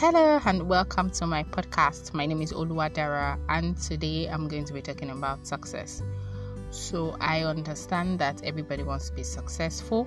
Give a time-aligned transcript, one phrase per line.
[0.00, 2.14] Hello and welcome to my podcast.
[2.14, 6.04] My name is Oluwadara and today I'm going to be talking about success.
[6.70, 10.06] So I understand that everybody wants to be successful,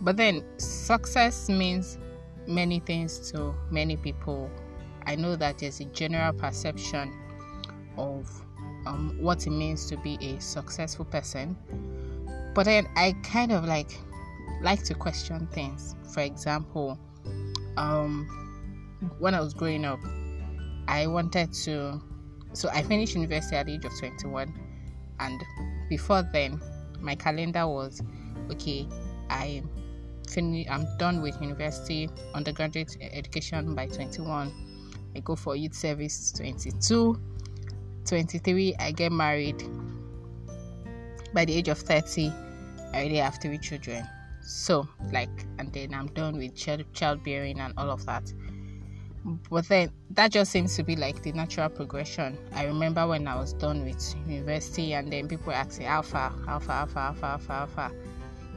[0.00, 1.98] but then success means
[2.48, 4.50] many things to many people.
[5.06, 7.14] I know that there's a general perception
[7.96, 8.28] of
[8.86, 11.56] um, what it means to be a successful person,
[12.56, 13.96] but then I kind of like
[14.62, 15.94] like to question things.
[16.12, 16.98] For example,
[17.76, 18.45] um,
[19.18, 20.00] when I was growing up,
[20.88, 22.00] I wanted to.
[22.52, 24.54] So I finished university at the age of 21,
[25.20, 25.42] and
[25.88, 26.60] before then,
[27.00, 28.00] my calendar was
[28.50, 28.88] okay.
[29.28, 29.62] I
[30.28, 30.66] finish.
[30.70, 34.52] I'm done with university, undergraduate education by 21.
[35.14, 37.18] I go for youth service 22.
[38.04, 39.62] 23, I get married.
[41.34, 44.06] By the age of 30, I already have three children.
[44.42, 48.32] So, like, and then I'm done with child childbearing and all of that.
[49.50, 52.38] But then that just seems to be like the natural progression.
[52.54, 56.98] I remember when I was done with university, and then people asking, Alpha, Alpha, Alpha,
[56.98, 57.92] Alpha, Alpha, Alpha,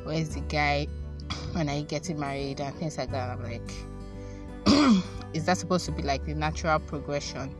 [0.03, 0.87] where's the guy?
[1.53, 2.61] When are you getting married?
[2.61, 3.29] And things like that.
[3.29, 5.03] I'm like,
[5.33, 7.55] is that supposed to be like the natural progression?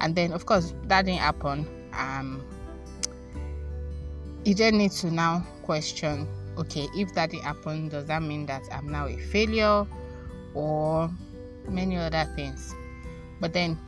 [0.00, 1.66] And then, of course, that didn't happen.
[1.92, 2.44] Um,
[4.44, 8.62] you then need to now question okay, if that didn't happen, does that mean that
[8.70, 9.86] I'm now a failure
[10.54, 11.10] or
[11.68, 12.74] many other things?
[13.40, 13.78] But then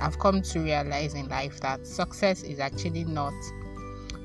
[0.00, 3.34] I've come to realize in life that success is actually not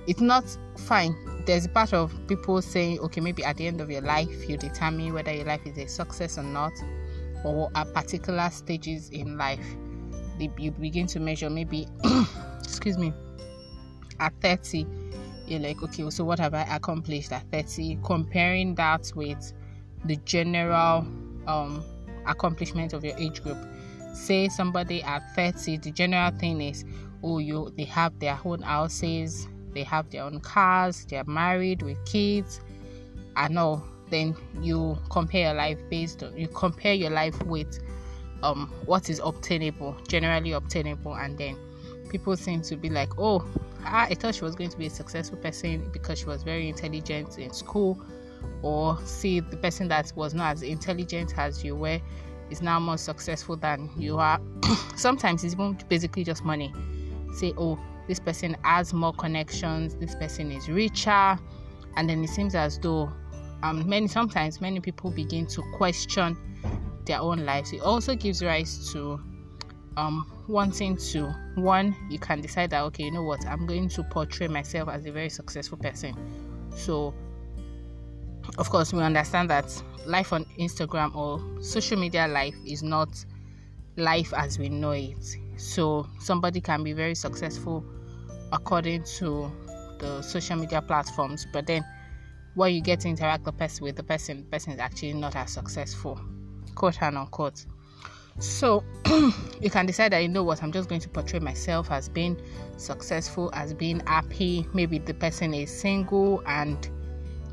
[0.08, 0.44] it's not
[0.76, 1.16] fine.
[1.46, 4.58] There's a part of people saying, okay, maybe at the end of your life you
[4.58, 6.72] determine whether your life is a success or not,
[7.46, 9.76] or at particular stages in life
[10.58, 11.86] you begin to measure maybe
[12.64, 13.14] excuse me
[14.22, 14.86] at 30
[15.50, 18.00] you're like, okay, so what have I accomplished at 30?
[18.04, 19.54] Comparing that with
[20.06, 21.06] the general
[21.48, 21.84] um,
[22.30, 23.58] accomplishment of your age group.
[24.14, 26.86] Say somebody at 30, the general thing is,
[27.24, 32.04] oh, you they have their own houses, they have their own cars, they're married with
[32.06, 32.62] kids,
[33.36, 33.84] and all.
[34.10, 37.80] Then you compare your life based on you compare your life with
[38.42, 41.58] um what is obtainable, generally obtainable, and then
[42.10, 43.46] people seem to be like, oh,
[43.86, 47.38] I thought she was going to be a successful person because she was very intelligent
[47.38, 48.02] in school,
[48.64, 52.02] or see the person that was not as intelligent as you were
[52.50, 54.40] is now more successful than you are.
[54.96, 56.74] Sometimes it's even basically just money.
[57.34, 61.38] Say, oh, this person has more connections, this person is richer,
[61.96, 63.12] and then it seems as though
[63.62, 66.38] um, many sometimes many people begin to question
[67.06, 67.74] their own lives.
[67.74, 69.20] It also gives rise to
[69.98, 74.04] um, wanting to one you can decide that okay you know what i'm going to
[74.04, 76.16] portray myself as a very successful person
[76.76, 77.14] so
[78.58, 83.10] of course we understand that life on instagram or social media life is not
[83.96, 87.84] life as we know it so somebody can be very successful
[88.52, 89.52] according to
[90.00, 91.84] the social media platforms but then
[92.56, 95.36] when you get to interact the person with the person the person is actually not
[95.36, 96.20] as successful
[96.76, 97.66] quote and unquote
[98.40, 98.84] so
[99.62, 102.40] you can decide that you know what, I'm just going to portray myself as being
[102.78, 104.66] successful, as being happy.
[104.74, 106.90] Maybe the person is single and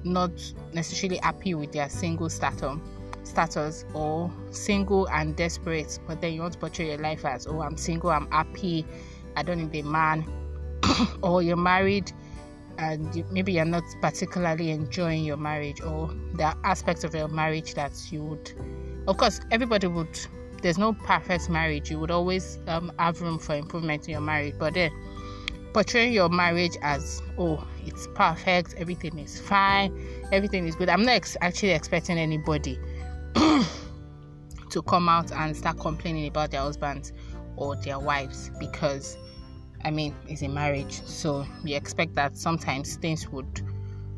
[0.07, 0.31] not
[0.73, 2.79] necessarily happy with their single status
[3.25, 7.61] status or single and desperate but then you want to portray your life as oh
[7.61, 8.87] i'm single i'm happy
[9.37, 10.25] i don't need a man
[11.23, 12.13] or you're married
[12.79, 17.27] and you, maybe you're not particularly enjoying your marriage or there are aspects of your
[17.27, 18.53] marriage that you would
[19.09, 20.17] of course everybody would
[20.63, 21.91] there's no perfect marriage.
[21.91, 24.55] You would always um, have room for improvement in your marriage.
[24.59, 24.91] But then
[25.77, 29.93] portraying your marriage as oh it's perfect, everything is fine,
[30.33, 30.89] everything is good.
[30.89, 32.81] I'm not ex- actually expecting anybody
[33.35, 37.13] to come out and start complaining about their husbands
[37.57, 39.19] or their wives because
[39.85, 41.03] I mean it's a marriage.
[41.03, 43.61] So you expect that sometimes things would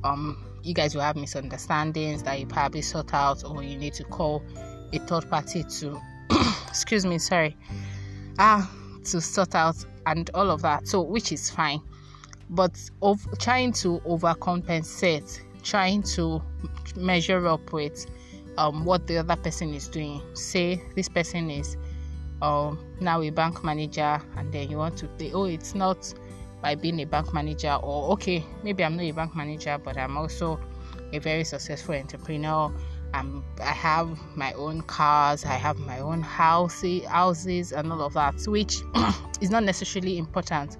[0.04, 4.04] um you guys will have misunderstandings that you probably sort out or you need to
[4.04, 4.44] call
[4.92, 6.00] a third party to
[6.68, 7.56] excuse me, sorry,
[8.38, 8.70] ah,
[9.06, 9.74] to sort out
[10.08, 10.88] and all of that.
[10.88, 11.80] So, which is fine,
[12.50, 16.42] but of trying to overcompensate, trying to
[16.96, 18.06] measure up with
[18.56, 20.22] um, what the other person is doing.
[20.34, 21.76] Say this person is
[22.42, 26.12] um, now a bank manager, and then you want to say, oh, it's not
[26.62, 30.16] by being a bank manager, or okay, maybe I'm not a bank manager, but I'm
[30.16, 30.58] also
[31.12, 32.72] a very successful entrepreneur
[33.14, 38.14] I'm, I have my own cars, I have my own houses, houses, and all of
[38.14, 38.82] that, which
[39.40, 40.76] is not necessarily important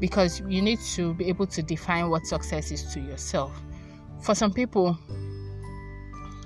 [0.00, 3.62] because you need to be able to define what success is to yourself.
[4.20, 4.98] For some people,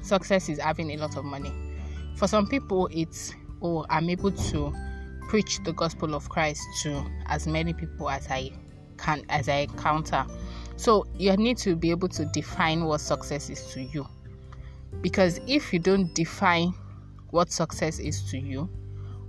[0.03, 1.53] success is having a lot of money.
[2.17, 4.75] For some people, it's oh i'm able to
[5.29, 8.50] preach the gospel of christ to as many people as i
[8.97, 10.25] can as i encounter
[10.76, 14.06] so you need to be able to define what success is to you
[15.00, 16.73] because if you don't define
[17.31, 18.69] what success is to you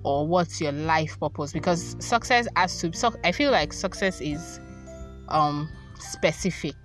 [0.03, 4.59] or what's your life purpose because success has to so i feel like success is
[5.27, 5.69] um
[5.99, 6.75] specific.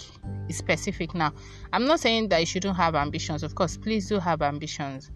[0.49, 1.33] It's specific now.
[1.73, 3.43] I'm not saying that you shouldn't have ambitions.
[3.43, 5.11] Of course please do have ambitions.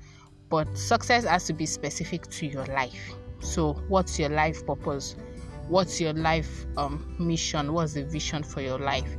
[0.49, 3.13] But success has to be specific to your life.
[3.41, 5.15] So what's your life purpose?
[5.69, 7.75] What's your life um, mission?
[7.75, 9.17] What's the vision for your life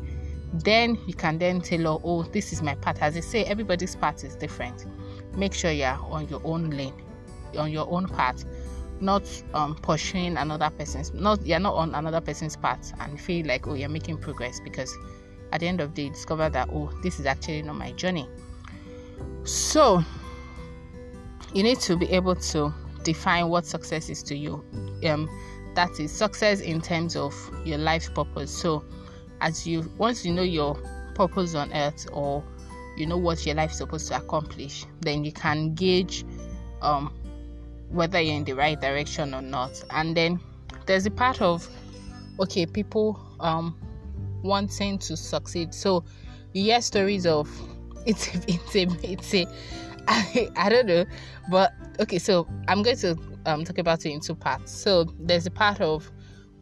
[0.53, 2.97] then you can then tell oh this is my path.
[3.01, 4.85] As i say everybody's path is different.
[5.35, 6.93] Make sure you're on your own lane
[7.57, 8.45] on your own path
[9.01, 9.23] not
[9.53, 13.73] um, pursuing another person's not you're not on another person's path and feel like oh
[13.73, 14.95] you're making progress because
[15.51, 18.27] at the end of the day discover that oh this is actually not my journey.
[19.43, 20.03] So
[21.53, 22.73] you need to be able to
[23.03, 24.63] define what success is to you.
[25.05, 25.29] Um
[25.75, 28.55] that is success in terms of your life purpose.
[28.55, 28.83] So
[29.41, 30.75] as you once you know your
[31.15, 32.43] purpose on earth or
[32.97, 36.25] you know what your life is supposed to accomplish then you can gauge
[36.81, 37.13] um
[37.89, 39.83] whether you're in the right direction or not.
[39.91, 40.39] And then
[40.85, 41.67] there's a part of
[42.39, 43.75] okay, people um
[44.43, 45.73] wanting to succeed.
[45.73, 46.03] So
[46.53, 47.49] you hear stories of
[48.05, 49.47] it's a, it's a it's a
[50.07, 51.05] I, I don't know,
[51.49, 52.19] but okay.
[52.19, 54.71] So I'm going to um talk about it in two parts.
[54.71, 56.09] So there's a part of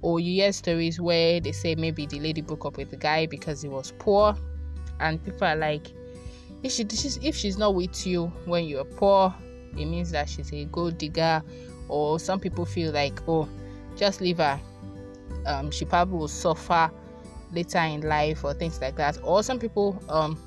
[0.02, 3.26] or you hear stories where they say maybe the lady broke up with the guy
[3.26, 4.36] because he was poor,
[5.00, 5.88] and people are like,
[6.64, 6.86] if she
[7.22, 9.34] if she's not with you when you're poor,
[9.78, 11.44] it means that she's a gold digger,
[11.88, 13.48] or some people feel like, oh,
[13.96, 14.60] just leave her.
[15.46, 16.92] Um, she probably will suffer
[17.52, 19.18] later in life or things like that.
[19.24, 20.38] Or some people, um,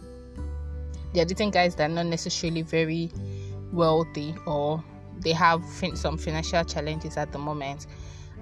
[1.14, 3.10] they're dating guys that are not necessarily very
[3.72, 4.82] wealthy or
[5.20, 7.86] they have fin- some financial challenges at the moment.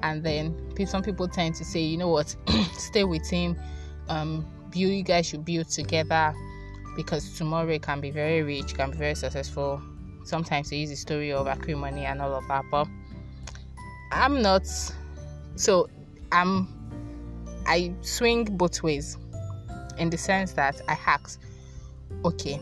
[0.03, 0.55] And then
[0.87, 2.35] some people tend to say, you know what,
[2.73, 3.57] stay with him.
[4.09, 6.35] Um, build, you guys should build together
[6.97, 9.81] because tomorrow it can be very rich, can be very successful,
[10.25, 12.87] sometimes they use the story of acrimony and all of that but
[14.13, 14.67] i'm not
[15.57, 15.89] so
[16.33, 16.69] i'm
[17.67, 19.17] i swing both ways
[19.97, 21.41] in the sense that i ask
[22.27, 22.61] okay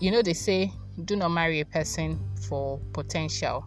[0.00, 0.70] you know they say
[1.04, 2.18] do not marry a person
[2.48, 3.64] for potential.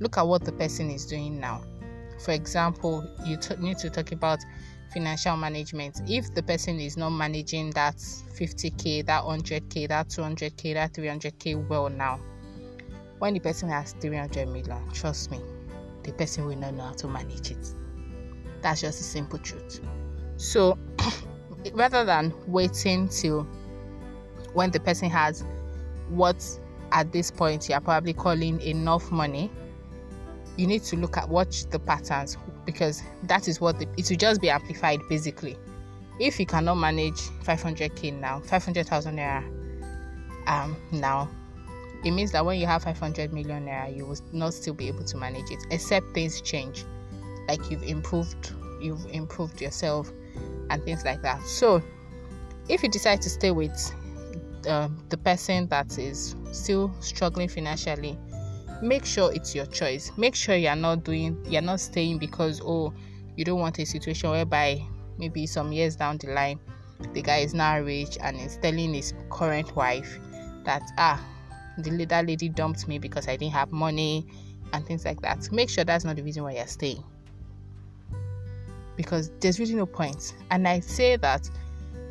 [0.00, 1.62] Look at what the person is doing now
[2.18, 4.38] for example you t- need to talk about
[4.92, 10.92] financial management if the person is not managing that 50k that 100k that 200k that
[10.92, 12.18] 300k well now
[13.18, 15.40] when the person has 300 million, trust me,
[16.02, 17.74] the person will not know how to manage it.
[18.62, 19.80] That's just the simple truth.
[20.36, 20.78] So,
[21.72, 23.44] rather than waiting till
[24.52, 25.44] when the person has
[26.08, 26.44] what
[26.92, 29.50] at this point you are probably calling enough money,
[30.58, 34.16] you need to look at watch the patterns because that is what the, it will
[34.16, 35.56] just be amplified basically.
[36.20, 39.44] If you cannot manage 500k now, 500,000 naira
[40.48, 41.30] um, now,
[42.04, 45.04] it means that when you have 500 million naira, you will not still be able
[45.04, 46.84] to manage it, except things change,
[47.46, 50.10] like you've improved, you've improved yourself,
[50.70, 51.40] and things like that.
[51.42, 51.82] So,
[52.68, 53.72] if you decide to stay with
[54.68, 58.18] uh, the person that is still struggling financially,
[58.82, 60.12] make sure it's your choice.
[60.16, 62.92] Make sure you're not doing, you're not staying because oh,
[63.36, 64.82] you don't want a situation whereby
[65.18, 66.60] maybe some years down the line,
[67.12, 70.18] the guy is now rich and is telling his current wife
[70.64, 71.24] that ah
[71.78, 74.26] the that lady dumped me because I didn't have money
[74.72, 75.50] and things like that.
[75.52, 77.04] Make sure that's not the reason why you're staying.
[78.96, 80.34] Because there's really no point.
[80.50, 81.48] And I say that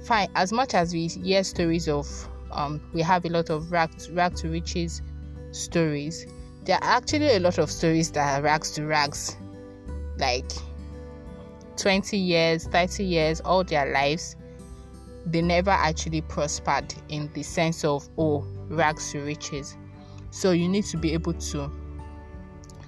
[0.06, 2.08] fine, as much as we hear stories of
[2.52, 5.02] um, we have a lot of to, rag to riches
[5.52, 6.26] stories,
[6.68, 9.38] there are actually a lot of stories that are rags to rags.
[10.18, 10.52] Like
[11.78, 14.36] 20 years, 30 years, all their lives,
[15.26, 19.78] they never actually prospered in the sense of, oh, rags to riches.
[20.32, 21.72] So you need to be able to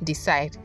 [0.03, 0.57] decide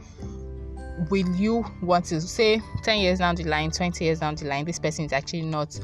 [1.11, 4.64] will you want to say 10 years down the line, 20 years down the line,
[4.64, 5.78] this person is actually not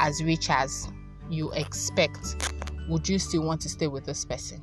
[0.00, 0.90] as rich as
[1.30, 2.52] you expect.
[2.90, 4.62] Would you still want to stay with this person?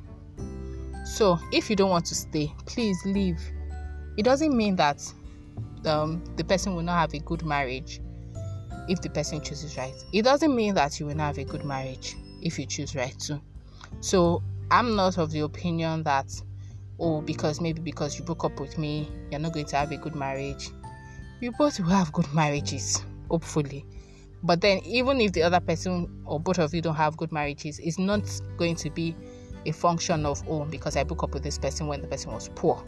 [1.12, 3.38] So, if you don't want to stay, please leave.
[4.16, 5.02] It doesn't mean that
[5.84, 8.00] um, the person will not have a good marriage
[8.88, 9.92] if the person chooses right.
[10.14, 13.14] It doesn't mean that you will not have a good marriage if you choose right
[13.18, 13.42] too.
[14.00, 16.32] So I'm not of the opinion that,
[16.98, 19.98] oh, because maybe because you broke up with me, you're not going to have a
[19.98, 20.70] good marriage.
[21.40, 23.84] You both will have good marriages, hopefully.
[24.42, 27.78] But then, even if the other person or both of you don't have good marriages,
[27.80, 28.22] it's not
[28.56, 29.14] going to be
[29.66, 32.48] a function of, oh, because I broke up with this person when the person was
[32.54, 32.82] poor.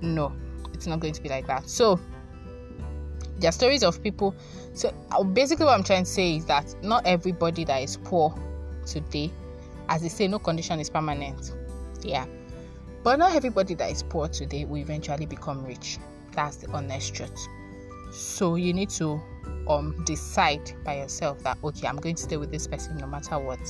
[0.00, 0.32] No,
[0.72, 1.68] it's not going to be like that.
[1.68, 1.98] So,
[3.38, 4.34] there are stories of people.
[4.72, 8.34] So, uh, basically, what I'm trying to say is that not everybody that is poor
[8.86, 9.30] today,
[9.88, 11.52] as they say, no condition is permanent.
[12.02, 12.26] Yeah.
[13.02, 15.98] But not everybody that is poor today will eventually become rich.
[16.32, 17.46] That's the honest truth.
[18.12, 19.20] So you need to
[19.68, 23.38] um decide by yourself that okay, I'm going to stay with this person no matter
[23.38, 23.60] what.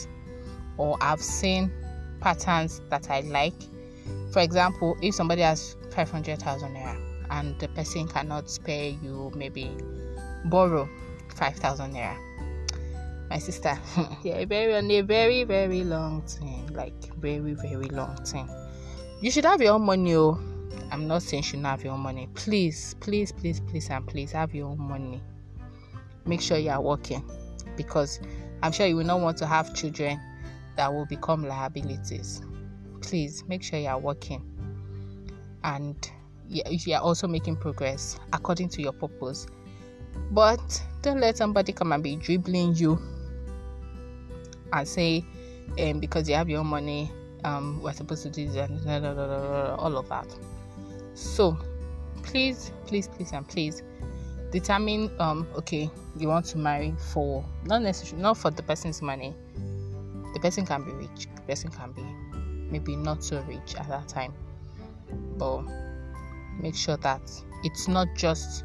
[0.78, 1.70] Or I've seen
[2.20, 3.54] patterns that I like.
[4.32, 9.70] For example, if somebody has 500,000 naira and the person cannot spare you maybe
[10.46, 10.88] borrow
[11.34, 12.16] 5,000 naira.
[13.28, 13.76] My sister,
[14.22, 18.48] yeah, very on a very very long time, like very very long time.
[19.20, 20.38] You should have your own money, oh
[20.92, 22.28] I'm not saying you shouldn't have your own money.
[22.34, 25.20] Please, please, please, please, and please have your own money.
[26.24, 27.24] Make sure you are working
[27.76, 28.20] because
[28.62, 30.20] I'm sure you will not want to have children
[30.76, 32.42] that will become liabilities.
[33.00, 34.42] Please make sure you are working
[35.64, 36.10] and
[36.48, 39.46] you are also making progress according to your purpose.
[40.30, 42.98] But don't let somebody come and be dribbling you
[44.72, 45.24] and say,
[45.80, 47.10] um, because you have your money,
[47.44, 50.26] um, we're supposed to do this, all of that.
[51.14, 51.58] So,
[52.22, 53.82] please, please, please, and please
[54.50, 59.34] determine um okay you want to marry for not necessarily not for the person's money
[60.36, 62.02] the person can be rich the person can be
[62.70, 64.32] maybe not so rich at that time
[65.38, 65.62] but
[66.60, 67.22] make sure that
[67.64, 68.64] it's not just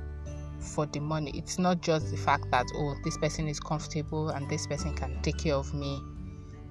[0.59, 4.49] for the money it's not just the fact that oh this person is comfortable and
[4.49, 6.01] this person can take care of me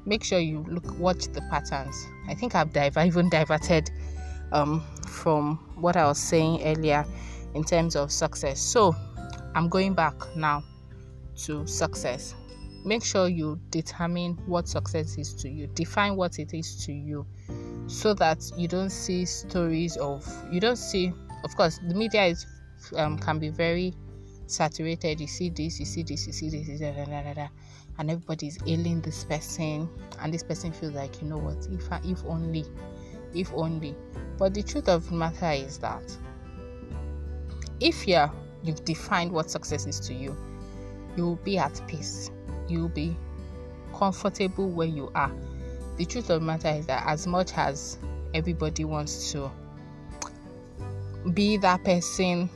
[0.07, 3.91] make sure you look watch the patterns i think i've div- even diverted
[4.53, 7.05] um, from what I was saying earlier
[7.55, 8.61] in terms of success.
[8.61, 8.95] So
[9.55, 10.63] I'm going back now
[11.45, 12.35] to success.
[12.85, 17.27] Make sure you determine what success is to you, define what it is to you,
[17.87, 21.13] so that you don't see stories of you don't see.
[21.45, 22.47] Of course, the media is
[22.97, 23.95] um, can be very
[24.47, 25.21] saturated.
[25.21, 27.49] You see this, you see this, you see this, da, da, da,
[27.99, 29.89] and everybody's ailing this person,
[30.21, 31.67] and this person feels like you know what?
[31.71, 32.65] If if only
[33.35, 33.95] if only.
[34.39, 36.03] But the truth of the matter is that
[37.81, 38.31] if you're,
[38.63, 40.37] you've defined what success is to you,
[41.17, 42.31] you will be at peace.
[42.71, 43.17] You will be
[43.93, 45.33] comfortable where you are.
[45.97, 47.99] The truth of the matter is that as much as
[48.33, 49.51] everybody wants to
[51.35, 52.49] be that person,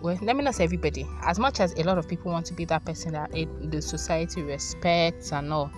[0.00, 2.54] well, let me not say everybody, as much as a lot of people want to
[2.54, 3.30] be that person that
[3.70, 5.70] the society respects and all,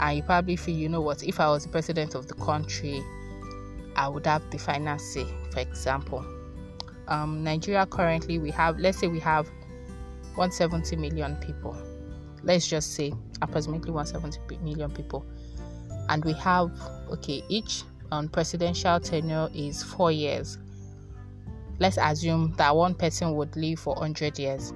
[0.00, 3.02] and you probably feel, you know what, if I was the president of the country,
[3.96, 5.26] I would have the final say.
[5.52, 6.24] For example,
[7.08, 9.46] um, Nigeria currently we have, let's say we have
[10.36, 11.76] 170 million people.
[12.42, 15.24] Let's just say approximately 170 million people,
[16.08, 16.70] and we have
[17.10, 17.82] okay each
[18.12, 20.58] um, presidential tenure is four years.
[21.78, 24.72] Let's assume that one person would live for 100 years.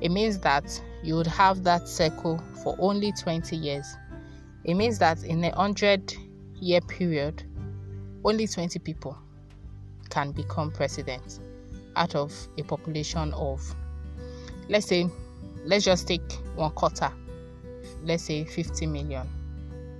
[0.00, 3.96] It means that you would have that circle for only 20 years.
[4.64, 6.14] It means that in a 100
[6.60, 7.42] year period,
[8.24, 9.16] only 20 people
[10.10, 11.40] can become president
[11.96, 13.60] out of a population of
[14.68, 15.08] let's say
[15.66, 17.12] let's just take one quarter
[18.04, 19.28] let's say 50 million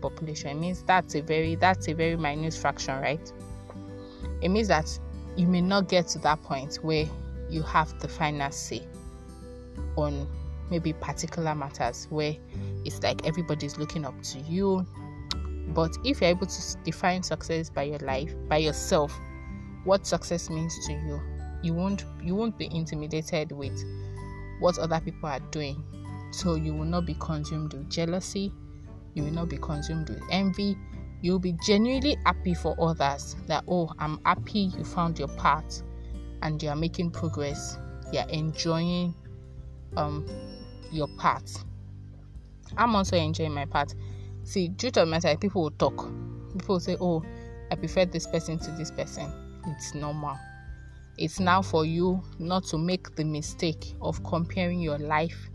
[0.00, 0.50] population.
[0.50, 3.32] It means that's a very that's a very minute fraction right?
[4.40, 4.98] It means that
[5.36, 7.06] you may not get to that point where
[7.50, 8.86] you have the final say
[9.96, 10.26] on
[10.70, 12.34] maybe particular matters where
[12.84, 14.86] it's like everybody's looking up to you.
[15.68, 19.18] But if you're able to define success by your life, by yourself,
[19.84, 21.20] what success means to you,
[21.62, 23.76] you won't you won't be intimidated with
[24.60, 25.82] what other people are doing.
[26.32, 28.52] So you will not be consumed with jealousy,
[29.14, 30.76] you will not be consumed with envy.
[31.22, 35.82] You'll be genuinely happy for others that oh, I'm happy you found your path
[36.42, 37.78] and you are making progress.
[38.12, 39.14] You're enjoying
[39.96, 40.26] um
[40.92, 41.64] your path.
[42.76, 43.94] I'm also enjoying my path
[44.46, 45.96] see truth of matter people will talk
[46.52, 47.22] people will say oh
[47.72, 49.28] i prefer this person to this person
[49.66, 50.38] it's normal
[51.18, 55.50] it's now for you not to make the mistake of comparing your life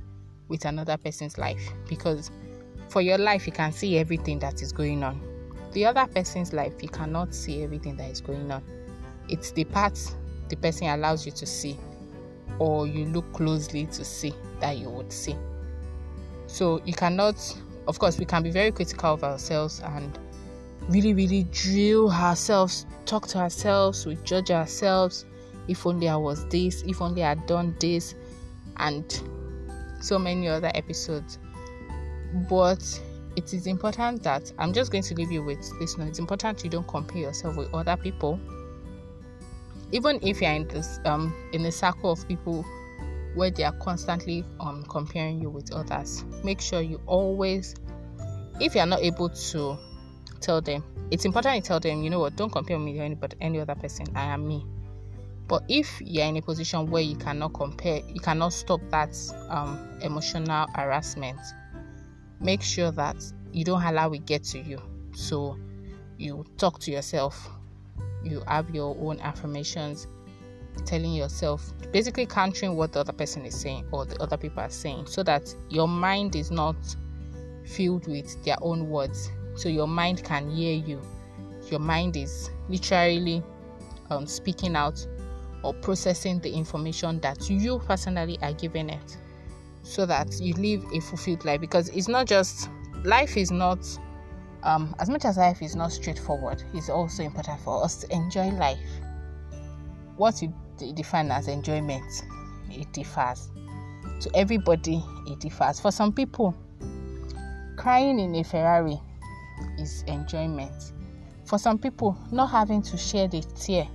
[0.48, 2.32] with another person's life because
[2.90, 5.22] for your life you can see everything that is going on.
[5.72, 8.64] The other person's life you cannot see everything that is going on.
[9.30, 10.16] It's the parts
[10.50, 11.78] the person allows you to see
[12.60, 15.36] or you look closely to see that you would see.
[16.48, 17.38] So you cannot
[17.88, 20.18] of course, we can be very critical of ourselves and
[20.90, 25.26] really, really drill ourselves, talk to ourselves, we judge ourselves.
[25.72, 28.16] If only I was this, if only I'd done this,
[28.78, 29.06] and
[30.02, 31.40] so many other episodes.
[32.50, 33.02] But
[33.36, 36.10] it is important that I'm just going to leave you with this note.
[36.10, 38.40] It's important you don't compare yourself with other people.
[39.92, 42.64] even if you're in this um in a circle of people
[43.36, 47.76] where they are constantly um comparing you with others make sure you always
[48.60, 49.78] if you're not able to
[50.40, 53.36] tell them it's important to tell them you know what don't compare me with anybody
[53.42, 54.66] any other person i am me
[55.52, 59.14] but if you're in a position where you cannot compare you cannot stop that
[59.50, 61.38] um, emotional harassment
[62.40, 63.16] make sure that
[63.52, 64.82] you don't allow it get to you.
[65.14, 65.58] So
[66.18, 67.50] you talk to yourself.
[68.24, 70.08] You have your own affirmations
[70.86, 74.70] telling yourself basically countering what the other person is saying or the other people are
[74.70, 76.76] saying so that your mind is not
[77.66, 79.32] filled with their own words.
[79.56, 81.02] So your mind can hear you.
[81.70, 83.44] Your mind is literally
[84.10, 85.06] um, speaking out
[85.64, 89.18] or processing the information that you personally are giving it
[89.84, 91.60] so that you live a fulfilled life.
[91.62, 92.70] Because it's not just
[93.04, 93.80] life is not
[94.64, 98.50] um, as much as life is not straightforward it's also important for us to enjoy
[98.50, 98.78] life.
[100.18, 100.54] What you
[100.94, 102.06] define as enjoyment
[102.70, 103.50] it differs.
[104.22, 105.80] To everybody it differs.
[105.80, 106.56] For some people
[107.76, 109.00] crying in a ferrari
[109.80, 110.94] is enjoyment.
[111.46, 113.88] For some people not having to share the tear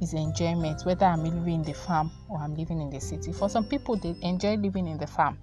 [0.00, 3.32] is enjoyment whether i'm living in the farm or i'm living in the city.
[3.32, 5.38] For some people they enjoy living in the farm.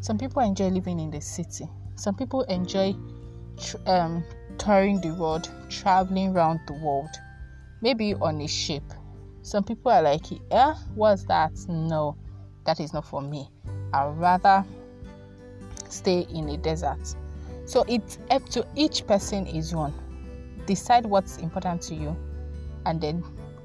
[0.00, 1.66] Some people enjoy living in the city.
[1.94, 2.94] Some people enjoy
[3.86, 4.24] um,
[4.56, 7.10] touring the world traveling around the world
[7.82, 8.82] maybe on a ship.
[9.42, 11.52] Some people are like yeah what's that?
[11.68, 12.16] No
[12.64, 13.48] that is not for me.
[13.92, 14.64] I'd rather
[15.88, 17.14] stay in a desert.
[17.66, 19.92] So it's up to each person is one.
[20.66, 22.16] Decide what's important to you
[22.86, 23.22] and then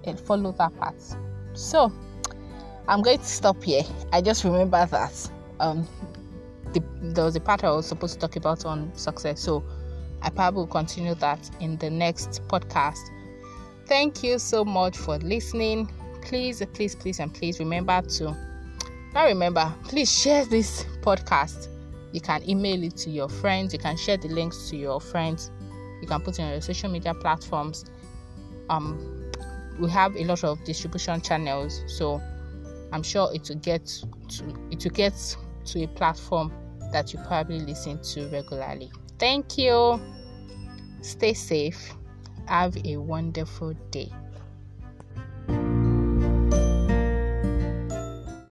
[0.07, 1.17] and follow that path.
[1.53, 1.91] So
[2.88, 3.83] I'm going to stop here.
[4.12, 5.88] I just remember that um,
[6.74, 9.41] the, there was a part I was supposed to talk about on success.
[9.41, 9.63] So
[10.21, 13.00] I probably will continue that in the next podcast.
[13.88, 15.91] Thank you so much for listening.
[16.21, 18.36] Please, please, please, and please remember to
[19.15, 21.69] now remember, please share this podcast.
[22.12, 25.51] You can email it to your friends, you can share the links to your friends,
[26.01, 27.86] you can put it on your social media platforms.
[28.69, 29.24] Um,
[29.79, 32.21] we have a lot of distribution channels so
[32.91, 33.85] i'm sure it will get
[34.27, 35.13] to it will get
[35.65, 36.51] to a platform
[36.91, 38.91] that you probably listen to regularly.
[39.19, 39.99] Thank you.
[41.01, 41.93] Stay safe.
[42.47, 44.11] Have a wonderful day